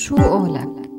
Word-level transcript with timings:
شو 0.00 0.16
قولك؟ 0.16 0.90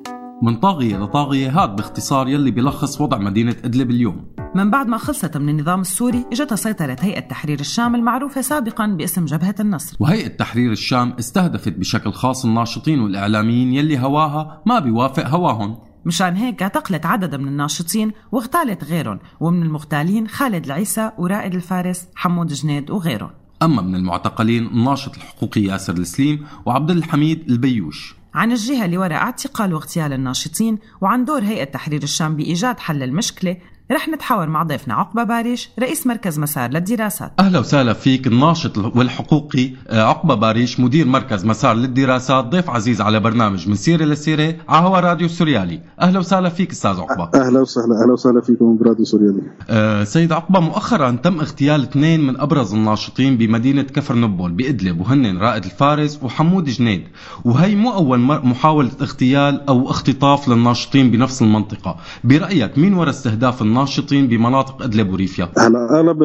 من 0.42 0.56
طاغية 0.56 0.98
لطاغية 0.98 1.50
هاد 1.50 1.76
باختصار 1.76 2.28
يلي 2.28 2.52
بيلخص 2.52 3.02
وضع 3.02 3.18
مدينة 3.18 3.56
إدلب 3.66 3.92
اليوم. 3.92 4.26
من 4.56 4.72
بعد 4.72 4.88
ما 4.88 4.98
خلصت 4.98 5.38
من 5.38 5.50
النظام 5.50 5.82
السوري 5.82 6.26
اجتها 6.32 6.56
سيطرة 6.56 6.98
هيئة 7.00 7.20
تحرير 7.20 7.60
الشام 7.60 7.96
المعروفة 7.96 8.42
سابقا 8.42 8.88
باسم 8.88 9.26
جبهة 9.26 9.56
النصر. 9.60 9.98
وهيئة 10.00 10.28
تحرير 10.28 10.72
الشام 10.72 11.14
استهدفت 11.20 11.78
بشكل 11.78 12.12
خاص 12.12 12.46
الناشطين 12.46 13.00
والإعلاميين 13.00 13.74
يلي 13.74 14.00
هواها 14.00 14.62
ما 14.66 14.80
بيوافق 14.80 15.28
هواهم. 15.28 15.78
مشان 16.06 16.36
هيك 16.36 16.62
اعتقلت 16.62 17.06
عدد 17.06 17.36
من 17.36 17.48
الناشطين 17.48 18.12
واغتالت 18.32 18.84
غيرهم 18.84 19.20
ومن 19.40 19.64
المغتالين 19.64 20.28
خالد 20.28 20.66
العيسى 20.66 21.12
ورائد 21.18 21.56
الفارس 21.56 22.08
حمود 22.16 22.48
جنيد 22.48 22.92
وغيرهم. 22.92 23.32
أما 23.64 23.82
من 23.82 23.96
المعتقلين 23.96 24.68
الناشط 24.68 25.16
الحقوقي 25.16 25.62
ياسر 25.62 25.94
السليم 25.94 26.46
وعبد 26.66 26.92
الحميد 26.92 27.50
البيوش. 27.50 28.21
عن 28.34 28.52
الجهة 28.52 28.86
اللي 28.86 28.98
وراء 28.98 29.18
اعتقال 29.18 29.74
واغتيال 29.74 30.14
الناشطين 30.14 30.80
وعن 31.02 31.26
دور 31.26 31.44
هيئة 31.44 31.64
تحرير 31.64 32.04
الشام 32.04 32.36
بإيجاد 32.36 32.80
حل 32.80 33.04
المشكلة 33.04 33.58
رح 33.92 34.10
نتحاور 34.10 34.48
مع 34.48 34.64
ضيفنا 34.64 34.94
عقبة 34.94 35.24
باريش 35.24 35.70
رئيس 35.80 36.08
مركز 36.08 36.40
مسار 36.40 36.70
للدراسات. 36.70 37.32
أهلا 37.40 37.60
وسهلا 37.60 37.94
فيك 37.94 38.28
الناشط 38.28 38.78
والحقوقي 38.78 39.72
آه، 39.88 40.04
عقبة 40.04 40.36
باريش 40.36 40.80
مدير 40.80 41.08
مركز 41.08 41.46
مسار 41.46 41.76
للدراسات 41.76 42.46
ضيف 42.46 42.70
عزيز 42.70 43.02
على 43.02 43.20
برنامج 43.20 43.70
من 43.70 43.76
سيرة 43.76 44.06
لسيرة 44.06 44.56
على 44.70 44.88
هوا 44.88 45.00
راديو 45.00 45.28
سوريالي. 45.28 45.82
أهلا 46.02 46.20
وسهلا 46.20 46.50
فيك 46.50 46.72
أستاذ 46.72 47.00
عقبة. 47.00 47.30
أهلا 47.36 47.60
وسهلا 47.62 48.04
أهلا 48.04 48.14
وسهلا 48.14 48.42
فيكم 48.42 48.78
براديو 48.78 49.06
سوريالي. 49.06 49.42
آه، 49.70 50.04
سيد 50.04 50.32
عقبة 50.32 50.60
مؤخرا 50.60 51.12
تم 51.24 51.40
اغتيال 51.40 51.82
اثنين 51.82 52.28
من 52.28 52.40
أبرز 52.40 52.74
الناشطين 52.74 53.38
بمدينة 53.38 53.82
كفر 53.82 54.16
نبول 54.16 54.52
بإدلب 54.52 55.02
وهن 55.02 55.38
رائد 55.38 55.64
الفارس 55.64 56.20
وحمود 56.24 56.66
جنيد. 56.66 57.04
وهي 57.46 57.76
مو 57.76 57.94
أول 57.94 58.20
محاولة 58.20 58.92
اغتيال 59.02 59.68
أو 59.70 59.90
اختطاف 59.90 60.50
للناشطين 60.50 61.12
بنفس 61.12 61.42
المنطقة. 61.42 61.96
برأيك 62.24 62.78
مين 62.78 62.94
وراء 62.94 63.10
استهداف 63.10 63.62
الناشطين 63.86 64.28
بمناطق 64.28 64.82
إدلب 64.84 65.14
وريفيا. 65.14 65.50
هلا 65.58 66.00
اغلب 66.00 66.24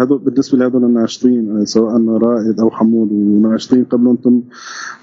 هذول 0.00 0.18
بالنسبة 0.18 0.58
لهذول 0.58 0.84
الناشطين 0.84 1.64
سواء 1.64 2.06
رائد 2.08 2.60
أو 2.60 2.70
حمود 2.70 3.12
وناشطين 3.12 3.84
قبلهم 3.84 4.16
تم 4.16 4.40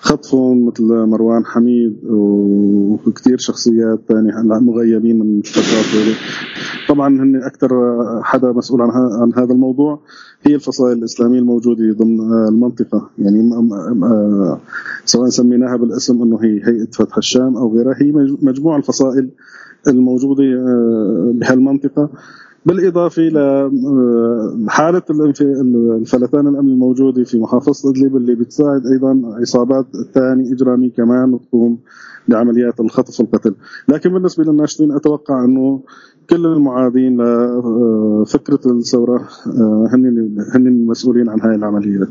خطفهم 0.01 0.65
مثل 0.67 0.83
مروان 0.83 1.45
حميد 1.45 1.95
وكثير 2.03 3.37
شخصيات 3.37 3.99
ثانية 4.09 4.41
هلا 4.41 4.59
مغيبين 4.59 5.19
من 5.19 5.37
الفترات 5.39 6.15
طبعا 6.89 7.07
هن 7.23 7.35
أكثر 7.43 7.69
حدا 8.23 8.51
مسؤول 8.51 8.81
عن 8.81 8.89
عن 9.21 9.33
هذا 9.35 9.53
الموضوع 9.53 9.99
هي 10.43 10.55
الفصائل 10.55 10.97
الإسلامية 10.97 11.39
الموجودة 11.39 11.93
ضمن 11.93 12.19
المنطقة. 12.47 13.09
يعني 13.19 13.51
سواء 15.05 15.29
سميناها 15.29 15.75
بالاسم 15.77 16.21
إنه 16.23 16.37
هي 16.43 16.61
هيئة 16.67 16.87
فتح 16.91 17.17
الشام 17.17 17.57
أو 17.57 17.77
غيرها 17.77 17.95
هي 18.01 18.11
مج- 18.11 18.37
مجموع 18.43 18.77
الفصائل 18.77 19.29
الموجودة 19.87 20.43
آه، 20.43 21.31
بهالمنطقة. 21.35 22.09
بالإضافة 22.65 23.21
لحاله 24.65 25.01
الفلتان 25.09 26.47
الامني 26.47 26.73
الموجودة 26.73 27.23
في 27.23 27.37
محافظة 27.39 27.89
أدلب 27.89 28.15
اللي 28.15 28.35
بتساعد 28.35 28.87
أيضا 28.87 29.21
عصابات 29.41 29.85
ثانية 30.13 30.53
اجراميه 30.53 30.91
كمان 30.91 31.39
تقوم 31.49 31.77
بعمليات 32.27 32.79
الخطف 32.79 33.19
والقتل، 33.19 33.55
لكن 33.89 34.09
بالنسبة 34.09 34.43
للناشطين 34.43 34.91
أتوقع 34.91 35.45
إنه 35.45 35.81
كل 36.29 36.45
المعادين 36.45 37.21
لفكره 37.21 38.59
الثورة 38.65 39.27
آه، 39.47 39.89
هن 39.93 40.05
هن 40.55 40.67
المسؤولين 40.67 41.29
عن 41.29 41.41
هاي 41.41 41.55
العملية. 41.55 42.07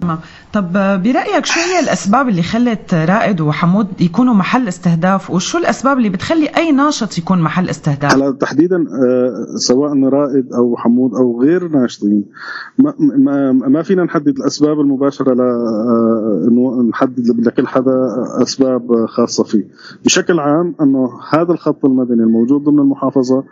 طب 0.53 0.73
برأيك 0.73 1.45
شو 1.45 1.61
هي 1.61 1.81
الأسباب 1.85 2.29
اللي 2.29 2.43
خلت 2.43 2.95
رائد 2.95 3.41
وحمود 3.41 3.87
يكونوا 4.01 4.35
محل 4.35 4.69
استهداف؟ 4.69 5.31
وشو 5.31 5.59
الأسباب 5.59 5.99
اللي 5.99 6.09
بتخلي 6.09 6.47
أي 6.57 6.73
ناشط 6.73 7.19
يكون 7.19 7.41
محل 7.43 7.69
استهداف؟ 7.71 8.15
هلا 8.15 8.31
تحديدا 8.31 8.77
آه، 8.77 9.57
سواء 9.57 10.05
رائد 10.05 10.44
أو 10.53 10.77
حمود 10.77 11.15
أو 11.15 11.43
غير 11.43 11.69
ناشطين. 11.69 12.25
ما, 12.79 12.95
ما, 12.99 13.53
ما 13.53 13.83
فينا 13.83 14.05
نحدد 14.05 14.39
الأسباب 14.39 14.81
المباشرة 14.81 15.35
ل 15.35 15.41
آه، 15.41 16.83
نحدد 16.91 17.47
لكل 17.47 17.67
حدا 17.67 18.25
أسباب 18.43 19.07
خاصة 19.07 19.45
فيه. 19.45 19.65
بشكل 20.05 20.41
عام 20.41 20.75
إنه 20.81 21.11
هذا 21.31 21.53
الخط 21.53 21.85
المدني 21.85 22.23
الموجود 22.23 22.65
ضمن 22.65 22.79
المحافظة 22.79 23.45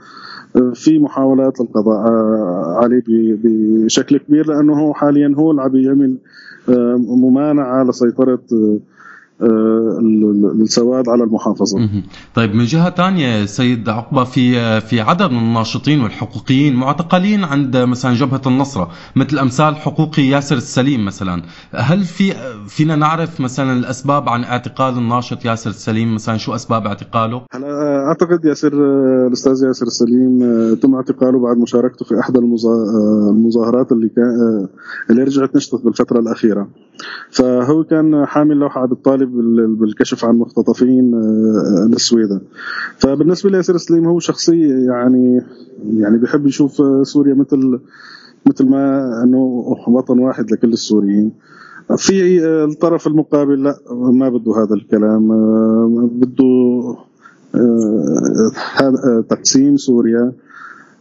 آه، 0.57 0.73
في 0.75 0.99
محاولات 0.99 1.61
للقضاء 1.61 2.09
آه، 2.09 2.79
عليه 2.83 3.03
بشكل 3.45 4.17
كبير 4.17 4.47
لأنه 4.47 4.81
هو 4.81 4.95
حاليا 4.95 5.35
هو 5.37 5.51
اللي 5.51 5.63
عم 5.63 5.77
يعمل 5.77 6.19
ممانعة 6.99 7.85
لسيطرة 7.85 8.41
آه، 9.43 9.99
ال- 10.01 10.31
ال- 10.55 10.63
السواد 10.63 11.09
على 11.09 11.25
المحافظة. 11.25 11.79
طيب 12.35 12.55
من 12.55 12.65
جهة 12.65 12.89
تانية 12.89 13.45
سيد 13.45 13.89
عقبة 13.89 14.25
في 14.25 14.81
في 14.81 15.01
عدد 15.01 15.31
من 15.31 15.39
الناشطين 15.39 16.01
والحقوقيين 16.01 16.75
معتقلين 16.75 17.45
عند 17.45 17.77
مثلا 17.77 18.15
جبهة 18.15 18.41
النصرة 18.47 18.89
مثل 19.17 19.39
أمثال 19.39 19.77
حقوقي 19.77 20.23
ياسر 20.23 20.57
السليم 20.57 21.05
مثلا. 21.05 21.43
هل 21.75 22.05
في 22.05 22.33
فينا 22.69 22.97
نعرف 22.97 23.41
مثلا 23.41 23.73
الأسباب 23.73 24.29
عن 24.29 24.45
اعتقال 24.45 24.99
الناشط 24.99 25.45
ياسر 25.45 25.71
السليم؟ 25.71 26.15
مثلا 26.15 26.37
شو 26.37 26.55
أسباب 26.55 26.87
اعتقاله؟ 26.87 27.43
هلا 27.55 28.07
أعتقد 28.07 28.45
ياسر 28.45 28.73
الأستاذ 29.27 29.65
ياسر 29.67 29.87
السليم 29.87 30.43
آه، 30.43 30.75
تم 30.75 30.95
اعتقاله 30.95 31.39
بعد 31.39 31.57
مشاركته 31.57 32.05
في 32.05 32.21
إحدى 32.21 32.39
آه، 32.39 33.31
المظاهرات 33.31 33.93
اللي 33.93 34.09
كان 34.09 34.69
اللي 35.11 35.23
رجعت 35.23 35.57
نشطت 35.57 35.85
بالفترة 35.85 36.19
الأخيرة. 36.21 36.69
فهو 37.31 37.85
كان 37.85 38.27
حامل 38.27 38.57
لوحة 38.57 38.87
بتطالب 38.87 39.32
بال- 39.32 39.32
بالكشف 39.79 40.25
عن 40.25 40.35
مختطفين 40.35 41.15
آه، 41.15 41.87
السويدة. 41.93 42.41
فبالنسبة 42.99 43.51
لياسر 43.51 43.75
السليم 43.75 44.07
هو 44.07 44.19
شخصية 44.19 44.75
يعني 44.75 45.41
يعني 45.97 46.19
بيحب 46.19 46.47
يشوف 46.47 46.81
آه، 46.81 47.03
سوريا 47.03 47.35
مثل 47.35 47.79
مثل 48.47 48.67
ما 48.69 49.23
إنه 49.23 49.39
وطن 49.89 50.19
واحد 50.19 50.53
لكل 50.53 50.73
السوريين. 50.73 51.33
في 51.97 52.47
آه، 52.47 52.65
الطرف 52.65 53.07
المقابل 53.07 53.63
لا 53.63 53.77
ما 53.93 54.29
بده 54.29 54.53
هذا 54.63 54.75
الكلام. 54.75 55.33
آه، 55.33 56.11
بده 56.13 56.45
آه، 57.55 58.53
آه، 58.81 59.25
تقسيم 59.29 59.77
سوريا. 59.77 60.33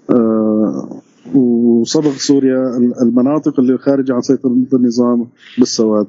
آه، 0.09 0.89
وصبغ 1.35 2.11
سوريا 2.11 2.77
المناطق 3.01 3.59
اللي 3.59 3.77
خارجة 3.77 4.13
عن 4.13 4.21
سيطرة 4.21 4.49
النظام 4.73 5.27
بالسواد. 5.57 6.07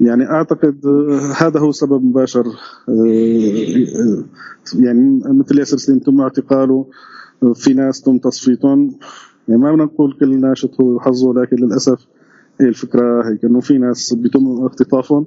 يعني 0.00 0.30
أعتقد 0.30 0.86
آه، 0.86 1.32
هذا 1.42 1.60
هو 1.60 1.72
سبب 1.72 2.04
مباشر 2.04 2.46
آه، 2.88 4.24
يعني 4.74 5.20
مثل 5.24 5.58
ياسر 5.58 5.76
سليم 5.76 5.98
تم 5.98 6.20
اعتقاله 6.20 6.86
آه، 7.42 7.52
في 7.52 7.74
ناس 7.74 8.00
تم 8.00 8.18
تصفيتهم. 8.18 8.98
يعني 9.48 9.60
ما 9.60 9.72
بدنا 9.72 9.84
نقول 9.84 10.16
كل 10.20 10.40
ناشط 10.40 10.80
هو 10.80 11.00
حظه 11.00 11.34
لكن 11.34 11.56
للأسف 11.56 12.06
هي 12.60 12.68
الفكرة 12.68 13.30
هيك 13.30 13.44
إنه 13.44 13.60
في 13.60 13.78
ناس 13.78 14.14
بيتم 14.14 14.66
اختطافهم. 14.66 15.26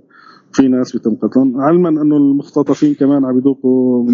في 0.54 0.68
ناس 0.68 0.92
بيتم 0.92 1.16
قتلهم. 1.16 1.62
علما 1.62 1.90
أنه 1.90 2.18
المختطفين 2.18 2.94
كمان 2.94 3.26
عم 3.26 3.38
يذوقوا 3.38 4.06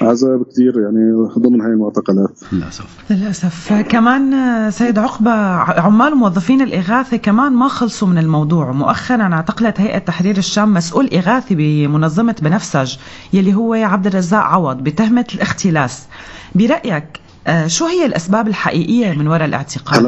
عذاب 0.00 0.42
كثير 0.52 0.80
يعني 0.80 1.28
ضمن 1.38 1.60
هاي 1.60 1.70
المعتقلات. 1.70 2.40
للأسف. 2.52 2.86
للأسف. 3.10 3.72
كمان 3.88 4.34
سيد 4.70 4.98
عقبة 4.98 5.30
ع- 5.30 5.80
عمال 5.80 6.14
موظفين 6.14 6.60
الإغاثة 6.62 7.16
كمان 7.16 7.52
ما 7.52 7.68
خلصوا 7.68 8.08
من 8.08 8.18
الموضوع. 8.18 8.72
مؤخرا 8.72 9.22
اعتقلت 9.22 9.80
هيئة 9.80 9.98
تحرير 9.98 10.36
الشام 10.38 10.74
مسؤول 10.74 11.06
إغاثي 11.14 11.54
بمنظمة 11.54 12.36
بنفسج 12.42 12.96
يلي 13.32 13.54
هو 13.54 13.74
عبد 13.74 14.06
الرزاق 14.06 14.40
عوض 14.42 14.76
بتهمة 14.82 15.26
الاختلاس. 15.34 16.06
برأيك 16.54 17.04
آه، 17.04 17.25
شو 17.66 17.84
هي 17.86 18.06
الأسباب 18.06 18.48
الحقيقية 18.48 19.12
من 19.18 19.28
وراء 19.28 19.44
الاعتقال؟ 19.44 20.06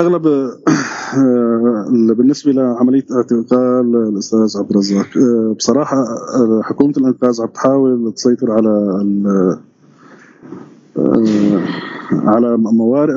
أغلب 0.00 0.26
آه، 0.26 2.14
بالنسبة 2.16 2.52
لعملية 2.52 3.04
اعتقال 3.16 3.96
الأستاذ 3.96 4.58
عبد 4.58 4.70
الرزاق 4.70 5.06
آه، 5.16 5.54
بصراحة 5.58 5.96
آه، 5.96 6.60
حكومة 6.64 6.94
الإنقاذ 6.96 7.42
عم 7.42 7.48
تحاول 7.48 8.12
تسيطر 8.16 8.52
على 8.52 8.68
آه، 8.68 9.69
على 12.12 12.56
موارد 12.56 13.14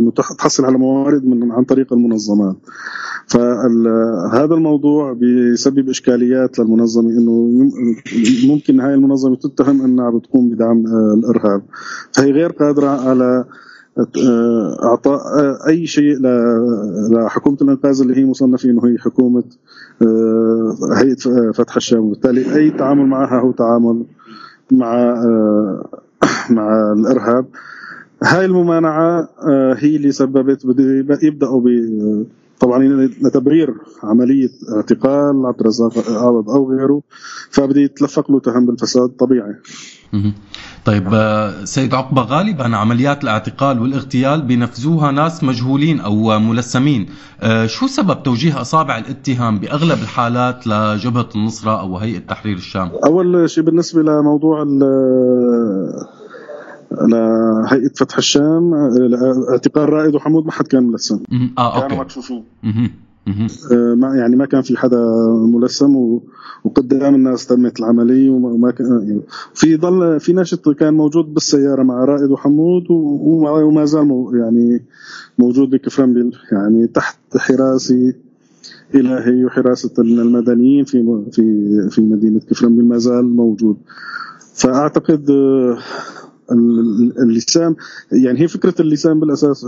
انه 0.00 0.10
تح- 0.10 0.32
تحصل 0.32 0.64
على 0.64 0.78
موارد 0.78 1.24
من 1.26 1.52
عن 1.52 1.64
طريق 1.64 1.92
المنظمات. 1.92 2.56
فهذا 3.26 4.54
الموضوع 4.54 5.12
بيسبب 5.12 5.88
إشكاليات 5.88 6.58
للمنظمة 6.58 7.10
إنه 7.10 7.32
ممكن 8.48 8.80
هاي 8.80 8.94
المنظمة 8.94 9.36
تتهم 9.36 9.82
إنها 9.84 10.10
بتقوم 10.10 10.48
بدعم 10.50 10.86
آه، 10.86 11.14
الإرهاب. 11.14 11.62
فهي 12.12 12.32
غير 12.32 12.50
قادرة 12.52 12.88
على 13.08 13.44
آه، 13.98 14.76
إعطاء 14.84 15.20
آه، 15.40 15.58
أي 15.68 15.86
شيء 15.86 16.16
لحكومة 17.10 17.56
الإنقاذ 17.62 18.00
اللي 18.00 18.16
هي 18.16 18.24
مصنفة 18.24 18.70
إنه 18.70 18.86
هي 18.86 18.98
حكومة 18.98 19.44
هيئة 20.96 21.50
فتح 21.52 21.76
الشام. 21.76 22.00
وبالتالي 22.00 22.56
أي 22.56 22.70
تعامل 22.70 23.06
معها 23.06 23.40
هو 23.40 23.50
تعامل 23.52 24.04
مع 24.72 25.14
مع 26.50 26.92
الإرهاب. 26.92 27.46
هاي 28.22 28.44
الممانعة 28.44 29.28
آه، 29.48 29.74
هي 29.78 29.96
اللي 29.96 30.12
سببت 30.12 30.66
بده 30.66 31.18
يبدأوا 31.22 31.60
طبعا 32.60 32.84
لتبرير 33.22 33.74
عملية 34.02 34.50
اعتقال 34.76 35.46
عبد 35.46 35.60
الرزاق 35.60 36.10
عوض 36.10 36.50
أو 36.50 36.70
غيره 36.70 37.02
فبده 37.50 37.80
يتلفق 37.80 38.30
له 38.30 38.40
تهم 38.40 38.66
بالفساد 38.66 39.08
طبيعي. 39.08 39.54
طيب 40.84 41.08
آه، 41.14 41.64
سيد 41.64 41.94
عقبة 41.94 42.22
غالبا 42.22 42.76
عمليات 42.76 43.24
الاعتقال 43.24 43.82
والاغتيال 43.82 44.42
بينفذوها 44.42 45.10
ناس 45.10 45.44
مجهولين 45.44 46.00
أو 46.00 46.38
ملثمين 46.38 47.06
آه، 47.40 47.66
شو 47.66 47.86
سبب 47.86 48.22
توجيه 48.22 48.60
أصابع 48.60 48.98
الاتهام 48.98 49.58
بأغلب 49.58 49.98
الحالات 50.02 50.66
لجبهة 50.66 51.28
النصرة 51.36 51.80
أو 51.80 51.98
هيئة 51.98 52.18
تحرير 52.18 52.56
الشام؟ 52.56 52.90
أول 53.04 53.50
شيء 53.50 53.64
بالنسبة 53.64 54.02
لموضوع 54.02 54.64
لهيئة 56.92 57.92
فتح 57.96 58.16
الشام 58.16 58.74
اعتقال 59.50 59.88
رائد 59.88 60.14
وحمود 60.14 60.44
ما 60.44 60.52
حد 60.52 60.66
كان 60.66 60.82
ملثم 60.82 61.18
آه 61.58 61.76
أوكي. 61.76 61.88
كانوا 61.88 62.04
مكشوفين 62.04 62.44
آه، 63.72 63.94
ما 63.94 64.16
يعني 64.16 64.36
ما 64.36 64.46
كان 64.46 64.62
في 64.62 64.76
حدا 64.76 64.98
ملثم 65.52 65.96
وقدام 66.64 67.14
الناس 67.14 67.46
تمت 67.46 67.80
العملية 67.80 68.30
وما 68.30 68.70
كان 68.70 68.86
يعني 68.86 69.20
في 69.54 69.76
ضل 69.76 70.20
في 70.20 70.32
ناشط 70.32 70.68
كان 70.68 70.94
موجود 70.94 71.34
بالسيارة 71.34 71.82
مع 71.82 72.04
رائد 72.04 72.30
وحمود 72.30 72.84
وما 72.90 73.84
زال 73.84 74.30
يعني 74.34 74.82
موجود 75.38 75.70
بكفرنبيل 75.70 76.36
يعني 76.52 76.86
تحت 76.86 77.18
حراسة 77.36 78.14
الهي 78.94 79.44
وحراسة 79.44 79.90
المدنيين 79.98 80.84
في 80.84 81.24
في 81.32 81.42
في 81.90 82.00
مدينة 82.00 82.40
كفرنبيل 82.50 82.84
ما 82.84 82.98
زال 82.98 83.36
موجود. 83.36 83.76
فأعتقد 84.54 85.30
آه، 85.30 85.78
اللسان 86.52 87.74
يعني 88.12 88.40
هي 88.40 88.48
فكرة 88.48 88.74
اللسان 88.80 89.20
بالأساس 89.20 89.64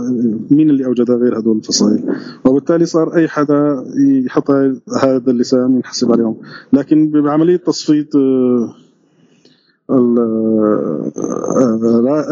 مين 0.51 0.69
اللي 0.69 0.85
اوجدها 0.85 1.15
غير 1.15 1.39
هذول 1.39 1.57
الفصائل؟ 1.57 2.03
وبالتالي 2.45 2.85
صار 2.85 3.15
أي 3.15 3.27
حدا 3.27 3.85
يحط 4.25 4.51
هذا 5.01 5.31
اللسان 5.31 5.75
ينحسب 5.75 6.11
عليهم. 6.11 6.35
لكن 6.73 7.09
بعملية 7.11 7.55
تصفيت 7.57 8.15
آه، 8.15 8.73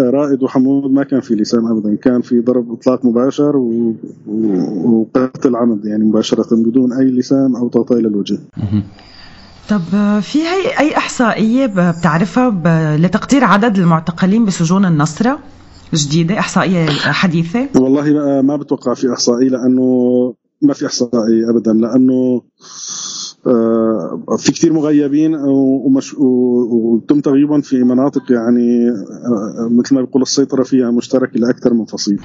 رائد 0.10 0.44
وحمود 0.44 0.92
ما 0.92 1.04
كان 1.04 1.20
في 1.20 1.36
لسان 1.36 1.68
ابدا 1.68 1.96
كان 1.96 2.22
في 2.22 2.40
ضرب 2.40 2.72
إطلاق 2.72 3.06
مباشر 3.06 3.58
وقتل 4.86 5.56
عمد 5.56 5.86
يعني 5.86 6.04
مباشرة 6.04 6.56
بدون 6.56 6.94
أي 6.94 7.06
لسان 7.06 7.56
أو 7.56 7.68
تغطية 7.68 7.96
للوجه. 7.96 8.38
طب 9.70 9.82
في 10.20 10.40
هي 10.40 10.80
أي 10.80 10.98
إحصائية 10.98 11.66
بتعرفها 11.66 12.50
لتقدير 12.98 13.44
عدد 13.44 13.78
المعتقلين 13.78 14.46
بسجون 14.46 14.86
النصره 14.86 15.40
جديدة 15.94 16.40
إحصائية 16.40 16.90
حديثة؟ 16.90 17.68
والله 17.76 18.04
ما 18.42 18.56
بتوقع 18.56 18.94
في 18.94 19.14
احصائيه 19.14 19.50
لأنه 19.50 20.34
ما 20.62 20.74
في 20.74 20.86
احصائيه 20.86 21.50
ابدا 21.50 21.74
لأنه 21.74 22.42
آه، 23.48 24.24
في 24.38 24.52
كثير 24.52 24.74
مغيبين 24.74 25.36
ومش 25.36 26.14
وتم 26.18 27.20
تغييبهم 27.20 27.62
في 27.62 27.84
مناطق 27.84 28.32
يعني 28.32 28.90
آه، 28.90 29.70
مثل 29.72 29.96
ما 29.96 30.02
بيقول 30.02 30.22
السيطرة 30.22 30.64
فيها 30.64 30.92
مشتركة 30.92 31.40
لأكثر 31.40 31.74
من 31.74 31.86
فصيل. 31.86 32.20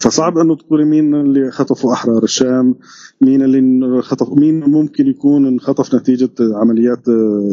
فصعب 0.00 0.38
انه 0.38 0.56
تقولي 0.56 0.84
مين 0.84 1.14
اللي 1.14 1.50
خطفوا 1.50 1.92
أحرار 1.92 2.22
الشام 2.22 2.74
مين 3.20 3.42
اللي 3.42 4.02
خطف 4.02 4.32
مين 4.32 4.60
ممكن 4.60 5.06
يكون 5.06 5.46
انخطف 5.46 5.94
نتيجة 5.94 6.30
عمليات 6.40 7.02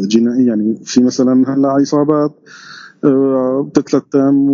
جنائية 0.08 0.46
يعني 0.46 0.76
في 0.84 1.02
مثلا 1.02 1.54
هلأ 1.54 1.68
عصابات. 1.68 2.40
آه، 3.04 3.70
بتتلتم 3.70 4.50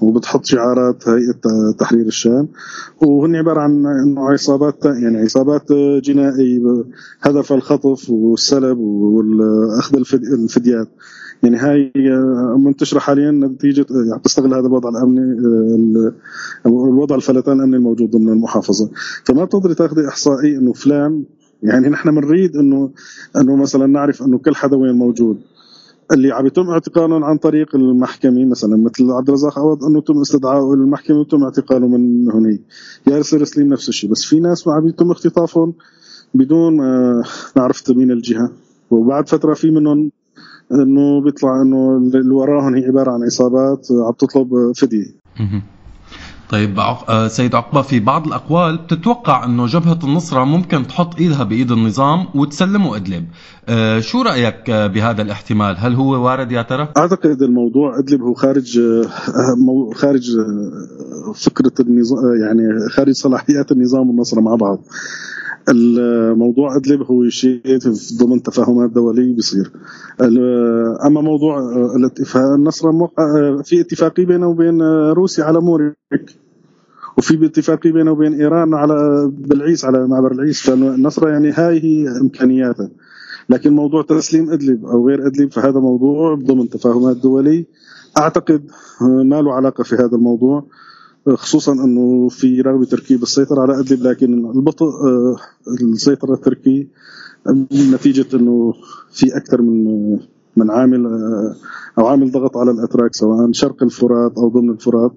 وبتحط 0.00 0.44
شعارات 0.44 1.08
هيئة 1.08 1.70
تحرير 1.78 2.06
الشام. 2.06 2.48
وهن 3.02 3.36
عبارة 3.36 3.60
عن 3.60 3.86
إنه 3.86 4.30
عصابات 4.30 4.84
يعني 4.84 5.18
عصابات 5.18 5.72
جنائية 6.02 6.84
هدف 7.20 7.52
الخطف 7.52 8.10
والسلب 8.10 8.78
واخذ 8.78 9.96
الفديات. 10.32 10.88
يعني 11.42 11.56
هاي 11.56 11.92
منتشرة 12.56 12.98
حاليا 12.98 13.30
نتيجه 13.30 13.86
يعني 13.90 14.20
تستغل 14.24 14.54
هذا 14.54 14.66
الوضع 14.66 14.88
الأمني 14.88 15.38
الوضع 16.66 17.16
الفلتان 17.16 17.56
الأمني 17.58 17.76
الموجود 17.76 18.10
ضمن 18.10 18.28
المحافظة. 18.28 18.90
فما 19.24 19.44
بتقدري 19.44 19.74
تاخذي 19.74 20.08
احصائي 20.08 20.56
إنه 20.56 20.72
فلان 20.72 21.24
يعني 21.62 21.88
نحن 21.88 22.14
بنريد 22.14 22.56
انه 22.56 22.90
إنه 23.36 23.56
مثلا 23.56 23.86
نعرف 23.86 24.22
إنه 24.22 24.38
كل 24.38 24.54
حدا 24.54 24.76
وين 24.76 24.94
موجود. 24.94 25.38
اللي 26.12 26.32
عم 26.32 26.46
يتم 26.46 26.70
اعتقالهم 26.70 27.24
عن 27.24 27.36
طريق 27.36 27.74
المحكمة 27.76 28.44
مثلا 28.44 28.76
مثل 28.76 29.10
عبد 29.10 29.28
الرزاق 29.28 29.58
عوض 29.58 29.84
أنه 29.84 30.00
تم 30.00 30.20
استدعائه 30.20 30.74
للمحكمه 30.76 31.18
وتم 31.18 31.42
اعتقاله 31.42 31.88
من 31.88 32.30
هني. 32.30 32.60
ياسر 33.06 33.44
سليم 33.44 33.68
نفس 33.68 33.88
الشيء 33.88 34.10
بس 34.10 34.24
في 34.24 34.40
ناس 34.40 34.68
عم 34.68 34.88
يتم 34.88 35.10
اختطافهم 35.10 35.74
بدون 36.34 36.76
ما 36.76 37.22
مين 37.90 38.10
الجهة. 38.10 38.50
وبعد 38.90 39.28
فترة 39.28 39.54
في 39.54 39.70
منهم 39.70 40.10
إنه 40.72 41.20
بيطلع 41.20 41.62
إنه 41.62 41.96
اللي 41.96 42.34
وراهم 42.34 42.74
هي 42.74 42.84
عبارة 42.84 43.10
عن 43.10 43.22
عصابات 43.22 43.88
عم 44.06 44.12
تطلب 44.12 44.72
فدية. 44.76 45.06
طيب 46.50 46.80
آه، 46.80 47.28
سيد 47.28 47.54
عقبة 47.54 47.82
في 47.82 48.00
بعض 48.00 48.26
الأقوال 48.26 48.76
بتتوقع 48.76 49.44
أنه 49.44 49.66
جبهة 49.66 49.98
النصرة 50.04 50.44
ممكن 50.44 50.86
تحط 50.86 51.18
إيدها 51.18 51.44
بإيد 51.44 51.72
النظام 51.72 52.26
وتسلمه 52.34 52.96
إدلب. 52.96 53.24
آه، 53.68 54.00
شو 54.00 54.22
رأيك 54.22 54.70
آه، 54.70 54.86
بهذا 54.86 55.22
الاحتمال؟ 55.22 55.76
هل 55.78 55.94
هو 55.94 56.24
وارد 56.24 56.52
يا 56.52 56.62
ترى؟ 56.62 56.88
أعتقد 56.96 57.42
الموضوع 57.42 57.98
إدلب 57.98 58.22
هو 58.22 58.34
خارج 58.34 58.80
خارج 59.94 60.30
فكرة 61.34 61.72
النظام 61.80 62.18
يعني 62.42 62.88
خارج 62.90 63.12
صلاحيات 63.12 63.72
النظام 63.72 64.08
والنصرة 64.08 64.40
مع 64.40 64.54
بعض. 64.54 64.78
الموضوع 65.68 66.76
أدلب 66.76 67.02
هو 67.02 67.28
شيء 67.28 67.78
ضمن 68.20 68.42
تفاهمات 68.42 68.90
دوليه 68.90 69.34
بيصير. 69.34 69.72
أما 71.06 71.20
موضوع 71.20 71.58
الاتفاق 71.96 72.52
النصر 72.54 72.90
في 73.64 73.80
اتفاقيه 73.80 74.26
بينه 74.26 74.48
وبين 74.48 74.82
روسيا 75.12 75.44
على 75.44 75.60
موريك 75.60 75.94
وفي 77.18 77.46
اتفاقيه 77.46 77.92
بينه 77.92 78.10
وبين 78.10 78.34
إيران 78.34 78.74
على 78.74 79.30
بالعيس 79.38 79.84
على 79.84 80.06
معبر 80.06 80.32
العيس. 80.32 80.62
فالنصر 80.62 81.28
يعني 81.28 81.50
هاي 81.50 81.84
هي 81.84 82.08
امكانياتها 82.20 82.90
لكن 83.50 83.72
موضوع 83.72 84.02
تسليم 84.02 84.50
أدلب 84.50 84.86
أو 84.86 85.08
غير 85.08 85.26
أدلب 85.26 85.52
فهذا 85.52 85.80
موضوع 85.80 86.34
ضمن 86.34 86.68
تفاهمات 86.68 87.16
دوليه 87.16 87.64
أعتقد 88.18 88.70
ما 89.00 89.42
له 89.42 89.52
علاقة 89.54 89.84
في 89.84 89.94
هذا 89.94 90.16
الموضوع. 90.16 90.64
خصوصا 91.34 91.72
أنه 91.72 92.28
في 92.28 92.60
رغبة 92.60 92.84
تركيا 92.84 93.16
بالسيطرة 93.16 93.60
على 93.60 93.80
أدلب 93.80 94.02
لكن 94.02 94.50
البطء 94.50 94.86
آه، 94.86 95.36
السيطرة 95.82 96.34
التركي 96.34 96.88
نتيجة 97.92 98.36
إنه 98.36 98.74
في 99.12 99.36
أكثر 99.36 99.62
من 99.62 100.18
من 100.56 100.70
عامل 100.70 101.06
آه، 101.06 101.54
أو 101.98 102.06
عامل 102.06 102.30
ضغط 102.32 102.56
على 102.56 102.70
الأتراك 102.70 103.14
سواء 103.14 103.52
شرق 103.52 103.82
الفرات 103.82 104.32
أو 104.38 104.48
ضمن 104.48 104.70
الفرات 104.70 105.12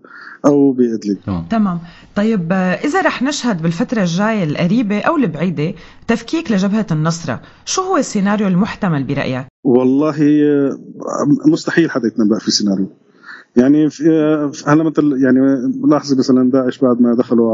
أو 0.45 0.71
بأدلب. 0.71 1.17
تمام. 1.49 1.79
طيب 2.15 2.47
آه، 2.51 2.73
إذا 2.73 3.01
رح 3.01 3.23
نشهد 3.23 3.61
بالفترة 3.61 4.01
الجاية 4.01 4.43
القريبة 4.43 4.99
أو 4.99 5.15
البعيدة 5.15 5.73
تفكيك 6.07 6.51
لجبهة 6.51 6.87
النصرة 6.91 7.41
شو 7.65 7.81
هو 7.81 7.97
السيناريو 7.97 8.47
المحتمل 8.47 9.03
برأيك؟ 9.03 9.45
والله 9.63 10.15
مستحيل 11.45 11.91
حدا 11.91 12.07
يتنبأ 12.07 12.39
في 12.39 12.51
سيناريو 12.51 12.87
يعني 13.55 13.89
هلا 14.67 14.83
مثل 14.83 15.23
يعني 15.23 15.39
لاحظي 15.87 16.15
مثلا 16.15 16.51
داعش 16.51 16.79
بعد 16.79 17.01
ما 17.01 17.15
دخلوا 17.15 17.51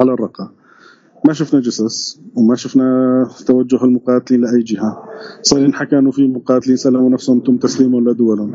على 0.00 0.12
الرقة. 0.12 0.50
ما 1.26 1.32
شفنا 1.32 1.60
جثث 1.60 2.16
وما 2.34 2.54
شفنا 2.54 3.28
توجه 3.46 3.84
المقاتلين 3.84 4.40
لأي 4.40 4.62
جهة. 4.62 5.02
صار 5.42 5.60
ينحكى 5.60 5.98
إنه 5.98 6.10
في 6.10 6.28
مقاتلين 6.28 6.76
سلموا 6.76 7.10
نفسهم 7.10 7.40
تم 7.40 7.56
تسليمهم 7.56 8.08
لدولهم. 8.08 8.52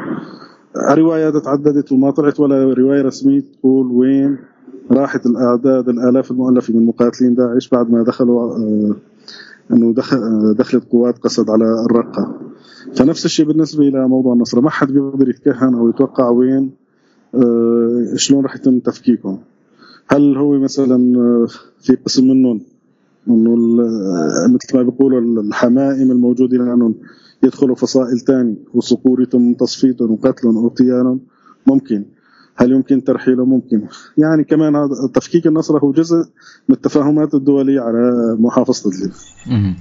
روايات 0.91 1.38
تعددت 1.38 1.91
وما 1.91 2.12
طلعت 2.12 2.39
ولا 2.39 2.74
رواية 2.74 3.01
رسمية 3.01 3.44
تقول 3.60 3.91
وين 3.91 4.38
راحت 4.91 5.25
الأعداد 5.25 5.89
الآلاف 5.89 6.32
المؤلفة 6.32 6.74
من 6.74 6.86
مقاتلين 6.86 7.36
داعش 7.36 7.70
بعد 7.70 7.91
ما 7.91 8.03
دخلوا 8.03 8.56
آه، 8.56 8.96
أنه 9.74 9.93
دخل 9.93 10.19
دخلت 10.57 10.83
قوات 10.91 11.17
قصد 11.17 11.50
على 11.50 11.86
الرقة. 11.86 12.39
فنفس 12.95 13.25
الشيء 13.25 13.45
بالنسبة 13.45 13.88
إلى 13.88 14.07
موضوع 14.07 14.33
النصر. 14.33 14.62
ما 14.62 14.69
حد 14.69 14.91
بيقدر 14.91 15.29
يتكهن 15.29 15.75
أو 15.75 15.89
يتوقع 15.89 16.29
وين 16.29 16.71
آه، 17.36 18.15
شلون 18.15 18.43
راح 18.43 18.55
يتم 18.55 18.79
تفكيكهم 18.79 19.39
هل 20.07 20.38
هو 20.38 20.59
مثلا 20.59 21.19
آه، 21.19 21.47
في 21.79 21.95
قسم 21.95 22.27
منهم 22.27 22.62
إنه 23.27 23.81
آه، 23.83 24.47
مثل 24.47 24.77
ما 24.77 24.83
بيقولوا 24.83 25.41
الحمائم 25.41 26.12
الموجودة 26.12 26.57
لأنهم 26.57 26.95
يدخلوا 27.43 27.75
فصائل 27.75 28.19
ثانية 28.19 28.55
وصقور 28.74 29.21
يتم 29.21 29.53
تصفيتهم 29.53 30.12
وقتلهم 30.12 30.57
واغتيالهم 30.57 31.19
ممكن. 31.67 32.05
هل 32.57 32.71
يمكن 32.71 33.03
ترحيله؟ 33.03 33.45
ممكن. 33.45 33.81
يعني 34.17 34.43
كمان 34.43 34.75
هذا 34.75 34.89
تفكيك 35.13 35.47
النصر 35.47 35.79
هو 35.79 35.91
جزء 35.91 36.15
من 36.69 36.75
التفاهمات 36.75 37.33
الدولية 37.33 37.81
على 37.81 38.11
محافظة 38.39 38.89
إدلب 38.89 39.75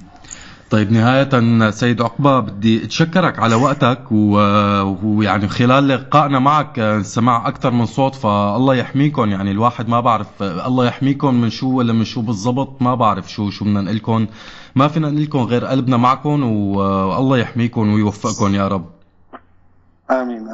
طيب 0.69 0.91
نهاية 0.91 1.69
سيد 1.69 2.01
عقبة 2.01 2.39
بدي 2.39 2.83
أتشكرك 2.83 3.39
على 3.39 3.55
وقتك 3.55 4.11
ويعني 4.11 5.47
خلال 5.47 5.87
لقائنا 5.87 6.39
معك 6.39 6.99
سمع 7.01 7.47
أكثر 7.47 7.71
من 7.71 7.85
صوت 7.85 8.15
فالله 8.15 8.75
يحميكم. 8.75 9.29
يعني 9.29 9.51
الواحد 9.51 9.89
ما 9.89 9.99
بعرف 9.99 10.43
الله 10.43 10.85
يحميكم 10.85 11.41
من 11.41 11.49
شو 11.49 11.69
ولا 11.69 11.93
من 11.93 12.03
شو 12.03 12.21
بالضبط 12.21 12.81
ما 12.81 12.95
بعرف 12.95 13.31
شو 13.31 13.49
شو 13.49 13.65
بدنا 13.65 13.81
نقول 13.81 13.95
لكم 13.95 14.27
ما 14.75 14.87
فينا 14.87 15.09
نقول 15.09 15.23
لكم 15.23 15.39
غير 15.39 15.65
قلبنا 15.65 15.97
معكم 15.97 16.43
والله 16.43 17.37
يحميكم 17.37 17.93
ويوفقكم 17.93 18.55
يا 18.55 18.67
رب. 18.67 18.96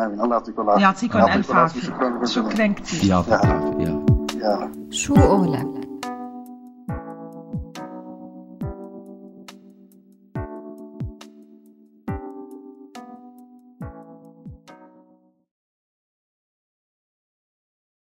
آمين. 0.06 0.22
الله 0.22 0.36
يعطيكم 0.36 0.62
العافية. 0.62 0.84
يعطيكم 0.84 1.20
الف 1.20 1.52
عافية. 1.52 2.26
شكرا 2.26 2.68
كثير 2.68 3.10
يعطيك 3.10 3.46
العافيه 3.46 4.06
شو 4.90 5.14
قولك 5.16 5.68